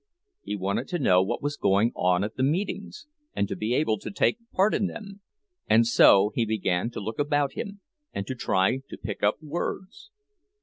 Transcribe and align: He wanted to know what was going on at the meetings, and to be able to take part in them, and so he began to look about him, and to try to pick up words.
He 0.41 0.55
wanted 0.55 0.87
to 0.87 0.97
know 0.97 1.21
what 1.21 1.43
was 1.43 1.57
going 1.57 1.91
on 1.95 2.23
at 2.23 2.35
the 2.35 2.41
meetings, 2.41 3.05
and 3.35 3.47
to 3.47 3.55
be 3.55 3.75
able 3.75 3.99
to 3.99 4.09
take 4.09 4.39
part 4.51 4.73
in 4.73 4.87
them, 4.87 5.21
and 5.69 5.85
so 5.85 6.31
he 6.33 6.43
began 6.43 6.89
to 6.89 6.99
look 6.99 7.19
about 7.19 7.53
him, 7.53 7.81
and 8.11 8.25
to 8.25 8.33
try 8.33 8.77
to 8.89 8.97
pick 8.97 9.21
up 9.21 9.35
words. 9.43 10.09